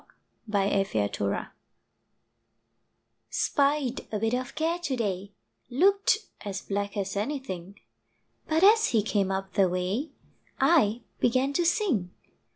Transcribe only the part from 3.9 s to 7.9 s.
a bit of Care to day, Looked as black as anything,